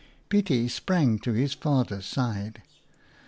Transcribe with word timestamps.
Pietie 0.29 0.67
sprang 0.67 1.19
to 1.19 1.31
his 1.33 1.53
fathers 1.53 2.07
side. 2.07 2.63